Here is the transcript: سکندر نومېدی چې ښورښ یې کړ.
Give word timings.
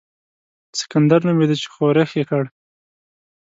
سکندر 0.79 1.19
نومېدی 1.27 1.55
چې 1.61 1.67
ښورښ 1.73 2.11
یې 2.19 2.23
کړ. 2.29 2.43